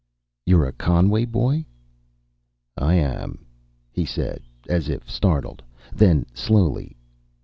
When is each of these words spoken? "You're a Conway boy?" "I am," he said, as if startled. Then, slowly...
"You're 0.47 0.65
a 0.65 0.71
Conway 0.73 1.25
boy?" 1.25 1.67
"I 2.75 2.95
am," 2.95 3.45
he 3.91 4.03
said, 4.03 4.41
as 4.67 4.89
if 4.89 5.07
startled. 5.07 5.61
Then, 5.93 6.25
slowly... 6.33 6.97